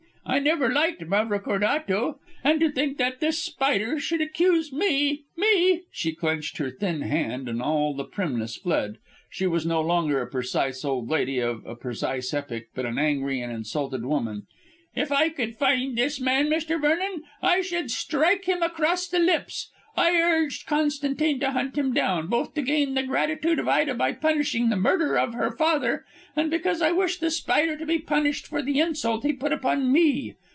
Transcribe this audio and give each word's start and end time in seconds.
I 0.23 0.39
never 0.39 0.71
liked 0.71 1.01
Mavrocordato, 1.01 2.19
and 2.41 2.59
to 2.61 2.71
think 2.71 2.97
that 2.99 3.19
this 3.19 3.39
Spider 3.43 3.99
should 3.99 4.21
accuse 4.21 4.71
me 4.71 5.25
me" 5.35 5.81
She 5.91 6.15
clenched 6.15 6.57
her 6.57 6.69
thin 6.69 7.01
hand 7.01 7.49
and 7.49 7.61
all 7.61 7.93
the 7.95 8.05
primness 8.05 8.55
fled. 8.55 8.99
She 9.29 9.45
was 9.45 9.65
no 9.65 9.81
longer 9.81 10.21
a 10.21 10.27
precise 10.29 10.85
old 10.85 11.09
lady 11.09 11.39
of 11.39 11.65
a 11.65 11.75
precise 11.75 12.33
epoch, 12.33 12.67
but 12.73 12.85
an 12.85 12.97
angry 12.97 13.41
and 13.41 13.51
insulted 13.51 14.05
woman. 14.05 14.43
"If 14.95 15.11
I 15.11 15.29
could 15.29 15.57
find 15.57 15.97
this 15.97 16.21
man, 16.21 16.47
Mr. 16.47 16.79
Vernon, 16.79 17.23
I 17.41 17.59
should 17.59 17.91
strike 17.91 18.45
him 18.45 18.61
across 18.61 19.07
the 19.09 19.19
lips. 19.19 19.69
I 19.97 20.15
urged 20.21 20.67
Constantine 20.67 21.41
to 21.41 21.51
hunt 21.51 21.77
him 21.77 21.93
down, 21.93 22.27
both 22.27 22.53
to 22.53 22.61
gain 22.61 22.93
the 22.93 23.03
gratitude 23.03 23.59
of 23.59 23.67
Ida 23.67 23.93
by 23.93 24.13
punishing 24.13 24.69
the 24.69 24.77
murderer 24.77 25.19
of 25.19 25.33
her 25.33 25.51
father 25.51 26.05
and 26.33 26.49
because 26.49 26.81
I 26.81 26.93
wish 26.93 27.17
The 27.17 27.29
Spider 27.29 27.75
to 27.75 27.85
be 27.85 27.99
punished 27.99 28.47
for 28.47 28.61
the 28.61 28.79
insult 28.79 29.25
he 29.25 29.33
put 29.33 29.51
upon 29.51 29.91
me. 29.91 30.35